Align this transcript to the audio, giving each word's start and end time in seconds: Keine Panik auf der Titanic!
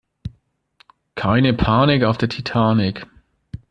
Keine 1.13 1.53
Panik 1.53 2.05
auf 2.05 2.17
der 2.17 2.27
Titanic! 2.27 3.05